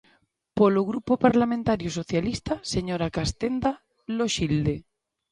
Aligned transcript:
Polo 0.57 0.81
Grupo 0.89 1.13
Parlamentario 1.25 1.89
Socialista, 1.99 2.53
señora 2.73 3.13
Castenda 3.17 3.71
Loxilde. 4.17 4.75